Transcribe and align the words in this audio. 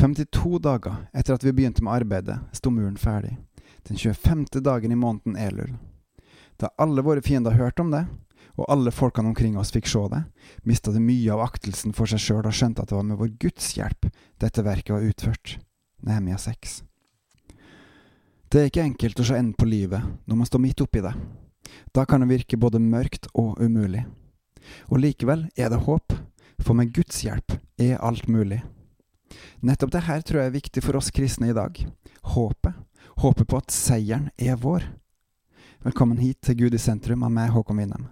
52 0.00 0.58
dager 0.58 0.94
etter 1.12 1.34
at 1.36 1.42
vi 1.44 1.52
begynte 1.52 1.82
med 1.84 1.92
arbeidet, 1.92 2.38
sto 2.56 2.70
muren 2.72 2.96
ferdig, 2.96 3.34
den 3.84 3.98
25. 4.00 4.46
dagen 4.64 4.92
i 4.92 4.96
måneden 4.96 5.36
Elul. 5.36 5.74
Da 6.56 6.70
alle 6.80 7.04
våre 7.04 7.20
fiender 7.20 7.52
hørte 7.52 7.84
om 7.84 7.90
det, 7.92 8.06
og 8.56 8.64
alle 8.72 8.94
folkene 8.96 9.28
omkring 9.28 9.58
oss 9.60 9.74
fikk 9.74 9.90
se 9.92 10.06
det, 10.08 10.22
mista 10.64 10.94
de 10.94 11.04
mye 11.04 11.28
av 11.34 11.44
aktelsen 11.44 11.92
for 11.92 12.08
seg 12.08 12.24
sjøl 12.24 12.48
og 12.48 12.56
skjønte 12.56 12.80
at 12.80 12.88
det 12.88 12.96
var 12.96 13.06
med 13.10 13.20
vår 13.20 13.34
Guds 13.44 13.74
hjelp 13.76 14.08
dette 14.40 14.64
verket 14.64 14.96
var 14.96 15.04
utført. 15.04 15.58
Nehemia 16.08 16.40
6. 16.40 16.80
Det 18.48 18.64
er 18.64 18.72
ikke 18.72 18.88
enkelt 18.88 19.20
å 19.20 19.28
se 19.28 19.36
enden 19.36 19.52
på 19.52 19.68
livet 19.68 20.00
når 20.24 20.40
man 20.40 20.48
står 20.48 20.64
midt 20.64 20.80
oppi 20.80 21.04
det. 21.04 21.12
Da 21.92 22.08
kan 22.08 22.24
det 22.24 22.32
virke 22.32 22.56
både 22.56 22.80
mørkt 22.80 23.28
og 23.36 23.60
umulig. 23.60 24.06
Og 24.88 25.04
likevel 25.04 25.50
er 25.60 25.68
det 25.68 25.84
håp, 25.84 26.16
for 26.64 26.72
med 26.72 26.96
Guds 26.96 27.20
hjelp 27.20 27.60
er 27.76 27.98
alt 28.00 28.32
mulig. 28.32 28.64
Nettopp 29.60 29.92
det 29.92 30.06
her 30.06 30.22
tror 30.24 30.40
jeg 30.40 30.50
er 30.50 30.56
viktig 30.58 30.82
for 30.84 30.96
oss 31.00 31.10
kristne 31.14 31.50
i 31.50 31.56
dag. 31.56 31.76
Håpet. 32.34 32.72
Håpet 33.20 33.48
på 33.48 33.58
at 33.60 33.74
seieren 33.74 34.30
er 34.38 34.56
vår. 34.56 34.86
Velkommen 35.84 36.18
hit 36.20 36.40
til 36.44 36.56
Gud 36.56 36.74
i 36.76 36.80
sentrum 36.80 37.22
av 37.24 37.32
meg, 37.32 37.52
Håkon 37.52 37.80
Winnem. 37.80 38.08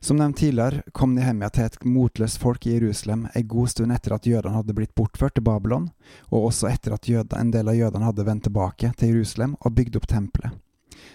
Som 0.00 0.20
nevnt 0.20 0.38
tidligere 0.38 0.82
kom 0.94 1.16
Nehemia 1.16 1.48
til 1.50 1.66
et 1.66 1.78
motløst 1.82 2.38
folk 2.38 2.66
i 2.66 2.76
Jerusalem 2.76 3.24
en 3.34 3.48
god 3.48 3.72
stund 3.72 3.94
etter 3.94 4.14
at 4.14 4.26
jødene 4.28 4.54
hadde 4.54 4.76
blitt 4.76 4.94
bortført 4.94 5.34
til 5.34 5.42
Babylon, 5.46 5.88
og 6.30 6.50
også 6.50 6.68
etter 6.70 6.94
at 6.94 7.08
jødene, 7.10 7.40
en 7.40 7.50
del 7.50 7.72
av 7.72 7.78
jødene 7.78 8.06
hadde 8.06 8.26
vendt 8.28 8.46
tilbake 8.46 8.92
til 8.98 9.14
Jerusalem 9.14 9.56
og 9.60 9.74
bygd 9.74 9.98
opp 9.98 10.06
tempelet. 10.10 10.54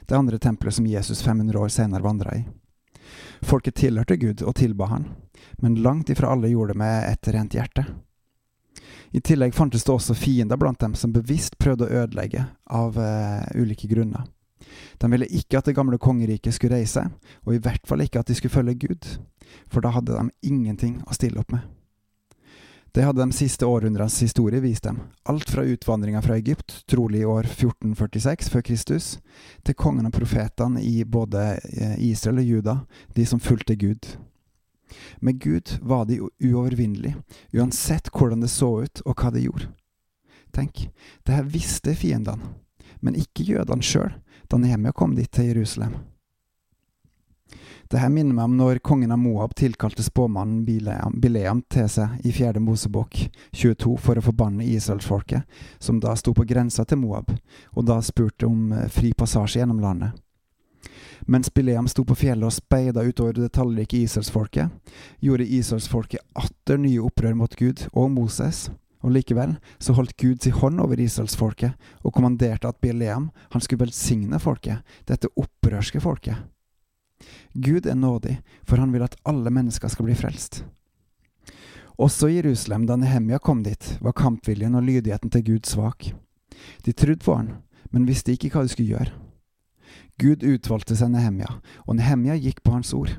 Det 0.08 0.18
andre 0.18 0.40
tempelet 0.40 0.76
som 0.76 0.88
Jesus 0.92 1.24
500 1.24 1.60
år 1.60 1.72
senere 1.72 2.04
vandra 2.04 2.36
i. 2.36 2.44
Folket 3.42 3.80
tilhørte 3.80 4.18
Gud 4.20 4.44
og 4.44 4.56
tilba 4.60 4.90
han, 4.92 5.08
men 5.64 5.80
langt 5.84 6.10
ifra 6.10 6.34
alle 6.34 6.52
gjorde 6.52 6.74
det 6.74 6.82
med 6.84 7.12
et 7.14 7.32
rent 7.36 7.56
hjerte. 7.56 7.86
I 9.12 9.22
tillegg 9.22 9.56
fantes 9.56 9.84
det 9.88 9.94
også 9.94 10.16
fiender 10.18 10.60
blant 10.60 10.80
dem 10.80 10.96
som 10.96 11.14
bevisst 11.16 11.58
prøvde 11.62 11.88
å 11.88 12.04
ødelegge 12.04 12.46
av 12.72 12.98
uh, 13.00 13.44
ulike 13.56 13.90
grunner. 13.92 14.28
De 15.02 15.10
ville 15.12 15.28
ikke 15.34 15.60
at 15.60 15.68
det 15.68 15.76
gamle 15.76 16.00
kongeriket 16.02 16.56
skulle 16.56 16.80
reise, 16.80 17.04
og 17.46 17.56
i 17.56 17.62
hvert 17.62 17.86
fall 17.88 18.04
ikke 18.06 18.22
at 18.22 18.30
de 18.30 18.38
skulle 18.38 18.54
følge 18.54 18.80
Gud, 18.88 19.14
for 19.72 19.84
da 19.84 19.94
hadde 19.96 20.16
de 20.16 20.48
ingenting 20.48 21.02
å 21.08 21.18
stille 21.18 21.42
opp 21.42 21.52
med. 21.56 21.66
Det 22.92 23.06
hadde 23.08 23.24
de 23.24 23.36
siste 23.36 23.66
århundrenes 23.66 24.18
historie 24.20 24.60
vist 24.60 24.84
dem, 24.84 24.98
alt 25.24 25.50
fra 25.50 25.64
utvandringa 25.64 26.20
fra 26.22 26.36
Egypt, 26.36 26.82
trolig 26.92 27.22
i 27.22 27.30
år 27.30 27.48
1446 27.48 28.50
før 28.52 28.66
Kristus, 28.68 29.06
til 29.64 29.78
kongene 29.80 30.12
og 30.12 30.18
profetene 30.18 30.84
i 30.84 31.06
både 31.08 31.46
eh, 31.72 31.96
Israel 32.10 32.44
og 32.44 32.50
Juda, 32.50 32.76
de 33.16 33.26
som 33.26 33.40
fulgte 33.40 33.80
Gud. 33.80 34.12
Med 35.20 35.40
Gud 35.44 35.78
var 35.82 36.06
de 36.10 36.20
uovervinnelige, 36.22 37.18
uansett 37.54 38.12
hvordan 38.14 38.44
det 38.44 38.52
så 38.52 38.74
ut 38.86 39.04
og 39.06 39.16
hva 39.16 39.32
de 39.34 39.46
gjorde. 39.48 39.72
Tenk, 40.52 40.88
det 41.24 41.36
her 41.38 41.48
visste 41.48 41.96
fiendene, 41.96 42.56
men 43.00 43.20
ikke 43.20 43.48
jødene 43.48 43.86
sjøl, 43.86 44.12
da 44.52 44.60
Nehemia 44.60 44.92
kom 44.92 45.16
dit 45.16 45.32
til 45.32 45.54
Jerusalem. 45.54 45.96
Det 47.92 48.00
her 48.00 48.08
minner 48.10 48.32
meg 48.32 48.48
om 48.48 48.54
når 48.56 48.80
kongen 48.88 49.12
av 49.12 49.20
Moab 49.20 49.52
tilkalte 49.60 50.04
spåmannen 50.06 50.62
Bileam 50.64 51.60
til 51.68 51.90
seg 51.92 52.22
i 52.24 52.32
fjerde 52.32 52.62
Mosebok 52.64 53.18
22 53.52 53.98
for 54.00 54.16
å 54.16 54.24
forbanne 54.24 54.64
israelsfolket, 54.64 55.44
som 55.76 56.00
da 56.00 56.14
sto 56.16 56.32
på 56.32 56.46
grensa 56.48 56.86
til 56.88 57.02
Moab, 57.02 57.34
og 57.76 57.88
da 57.90 58.00
spurte 58.00 58.48
om 58.48 58.72
eh, 58.72 58.88
fri 58.88 59.12
passasje 59.12 59.60
gjennom 59.60 59.84
landet. 59.84 60.16
Mens 61.28 61.54
Bileam 61.54 61.88
sto 61.88 62.04
på 62.08 62.16
fjellet 62.18 62.48
og 62.48 62.56
speida 62.56 63.04
utover 63.06 63.38
det 63.38 63.52
tallrike 63.56 64.00
israelsfolket, 64.02 64.70
gjorde 65.22 65.46
israelsfolket 65.46 66.24
atter 66.36 66.80
nye 66.82 67.02
opprør 67.02 67.36
mot 67.38 67.56
Gud 67.56 67.86
og 67.94 68.10
Moses, 68.12 68.70
og 69.02 69.14
likevel 69.16 69.56
så 69.82 69.96
holdt 69.98 70.18
Gud 70.22 70.42
sin 70.44 70.58
hånd 70.58 70.82
over 70.82 71.00
israelsfolket 71.02 71.78
og 72.04 72.14
kommanderte 72.14 72.70
at 72.70 72.82
Bileam 72.82 73.30
han 73.54 73.62
skulle 73.62 73.86
velsigne 73.86 74.40
folket, 74.42 74.82
dette 75.10 75.32
opprørske 75.38 76.02
folket. 76.02 76.38
Gud 77.54 77.86
er 77.86 77.96
nådig, 77.96 78.40
for 78.66 78.82
han 78.82 78.94
vil 78.94 79.06
at 79.06 79.18
alle 79.28 79.54
mennesker 79.54 79.92
skal 79.92 80.08
bli 80.08 80.18
frelst. 80.18 80.64
Også 82.02 82.32
i 82.32 82.40
Jerusalem, 82.40 82.88
da 82.90 82.96
Nehemia 82.98 83.38
kom 83.38 83.62
dit, 83.64 83.98
var 84.02 84.18
kampviljen 84.18 84.78
og 84.78 84.88
lydigheten 84.88 85.30
til 85.30 85.44
Gud 85.46 85.70
svak. 85.70 86.14
De 86.86 86.94
trodde 86.94 87.22
på 87.22 87.36
han, 87.36 87.52
men 87.92 88.08
visste 88.10 88.34
ikke 88.34 88.50
hva 88.54 88.64
de 88.66 88.74
skulle 88.74 88.96
gjøre. 88.96 89.14
Gud 90.22 90.44
utvalgte 90.44 90.96
seg 90.98 91.12
Nehemia, 91.14 91.50
og 91.88 91.98
Nehemia 91.98 92.36
gikk 92.38 92.62
på 92.64 92.76
hans 92.76 92.94
ord. 92.94 93.14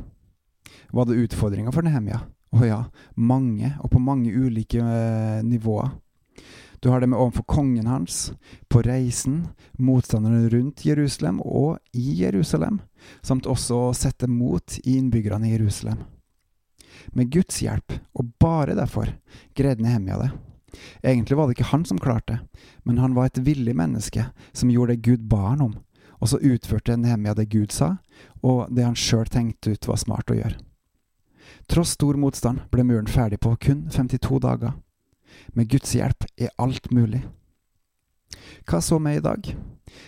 Var 0.93 1.09
det 1.09 1.19
utfordringer 1.25 1.75
for 1.75 1.85
Nehemia? 1.87 2.21
Å 2.53 2.67
ja, 2.69 2.81
mange, 3.17 3.73
og 3.81 3.95
på 3.95 4.01
mange 4.03 4.33
ulike 4.33 4.83
uh, 4.85 5.41
nivåer. 5.47 5.95
Du 6.83 6.91
har 6.91 7.01
det 7.01 7.09
med 7.13 7.19
overfor 7.19 7.47
kongen 7.49 7.87
hans, 7.87 8.33
på 8.69 8.83
reisen, 8.83 9.47
motstanderne 9.79 10.49
rundt 10.51 10.83
Jerusalem 10.85 11.39
og 11.41 11.79
i 11.95 12.19
Jerusalem, 12.19 12.81
samt 13.23 13.47
også 13.47 13.79
å 13.79 13.93
sette 13.95 14.27
mot 14.27 14.79
i 14.83 14.97
innbyggerne 14.99 15.47
i 15.49 15.53
Jerusalem. 15.55 16.03
Med 17.15 17.31
Guds 17.33 17.63
hjelp, 17.63 17.95
og 18.19 18.35
bare 18.43 18.75
derfor, 18.77 19.15
greide 19.55 19.85
Nehemia 19.87 20.19
det. 20.25 20.33
Egentlig 21.07 21.39
var 21.39 21.47
det 21.47 21.57
ikke 21.57 21.71
han 21.71 21.87
som 21.87 22.03
klarte, 22.03 22.41
men 22.83 22.99
han 22.99 23.15
var 23.15 23.31
et 23.31 23.41
villig 23.47 23.77
menneske 23.79 24.27
som 24.51 24.73
gjorde 24.73 24.97
det 24.97 25.07
Gud 25.07 25.31
ba 25.31 25.53
han 25.53 25.65
om, 25.69 25.79
og 26.23 26.31
så 26.31 26.39
utførte 26.39 26.95
Nehemia 26.97 27.35
det 27.35 27.49
Gud 27.51 27.73
sa, 27.75 27.97
og 28.47 28.71
det 28.71 28.87
han 28.87 28.99
sjøl 28.99 29.27
tenkte 29.27 29.75
ut 29.75 29.89
var 29.91 29.99
smart 29.99 30.31
å 30.31 30.39
gjøre. 30.39 30.61
Tross 31.67 31.97
stor 31.97 32.15
motstand 32.19 32.63
ble 32.71 32.85
muren 32.87 33.11
ferdig 33.11 33.41
på 33.43 33.57
kun 33.59 33.89
52 33.91 34.39
dager. 34.45 34.77
Med 35.59 35.71
Guds 35.73 35.95
hjelp 35.97 36.27
er 36.39 36.55
alt 36.63 36.91
mulig. 36.95 37.25
Hva 38.69 38.79
så 38.85 39.01
med 39.03 39.19
i 39.19 39.25
dag? 39.25 39.51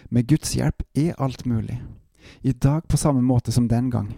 Med 0.09 0.29
Guds 0.31 0.55
hjelp 0.55 0.87
er 0.95 1.19
alt 1.19 1.45
mulig. 1.51 1.81
I 2.47 2.53
dag 2.53 2.87
på 2.89 3.01
samme 3.01 3.23
måte 3.25 3.53
som 3.53 3.67
den 3.69 3.91
gang. 3.91 4.15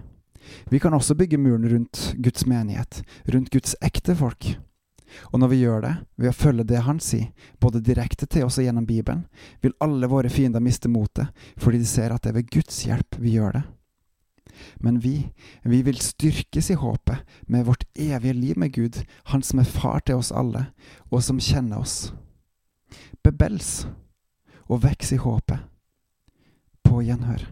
Vi 0.71 0.79
kan 0.79 0.95
også 0.95 1.17
bygge 1.19 1.41
muren 1.41 1.67
rundt 1.69 2.13
Guds 2.23 2.47
menighet, 2.47 3.03
rundt 3.33 3.51
Guds 3.51 3.75
ekte 3.83 4.15
folk. 4.15 4.53
Og 5.33 5.41
når 5.41 5.53
vi 5.53 5.61
gjør 5.63 5.85
det, 5.85 5.95
ved 6.17 6.31
å 6.31 6.37
følge 6.37 6.67
det 6.69 6.83
han 6.87 7.01
sier, 7.03 7.31
både 7.63 7.83
direkte 7.85 8.27
til 8.27 8.47
oss 8.47 8.59
og 8.61 8.67
gjennom 8.67 8.87
Bibelen, 8.89 9.27
vil 9.63 9.77
alle 9.85 10.11
våre 10.11 10.31
fiender 10.33 10.65
miste 10.65 10.91
motet, 10.91 11.31
fordi 11.57 11.83
de 11.83 11.89
ser 11.89 12.15
at 12.15 12.25
det 12.25 12.33
er 12.33 12.39
ved 12.41 12.53
Guds 12.53 12.83
hjelp 12.87 13.19
vi 13.23 13.37
gjør 13.37 13.59
det. 13.59 13.65
Men 14.81 15.01
vi, 15.05 15.33
vi 15.63 15.83
vil 15.85 15.99
styrkes 16.01 16.71
i 16.73 16.79
håpet 16.81 17.41
med 17.47 17.67
vårt 17.67 17.85
evige 17.93 18.33
liv 18.33 18.59
med 18.59 18.73
Gud, 18.73 19.03
Han 19.25 19.43
som 19.43 19.61
er 19.61 19.69
far 19.69 20.01
til 20.01 20.17
oss 20.17 20.33
alle, 20.33 20.71
og 21.11 21.23
som 21.23 21.41
kjenner 21.41 21.83
oss. 21.83 22.13
Bebels 23.25 23.87
og 24.67 24.83
veks 24.83 25.13
i 25.13 25.21
håpet. 25.21 25.59
På 26.87 27.03
gjenhør. 27.03 27.47